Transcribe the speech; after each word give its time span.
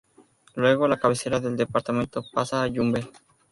Luego, 0.55 0.87
la 0.87 0.97
cabecera 0.97 1.39
del 1.39 1.55
departamento 1.55 2.23
pasa 2.33 2.63
a 2.63 2.67
Yumbel. 2.67 3.07